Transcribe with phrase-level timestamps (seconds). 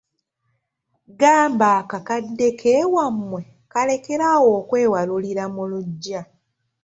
[1.19, 6.21] Gamba akakadde k’ewammwe kalekere awo okwewalulira mu luggya.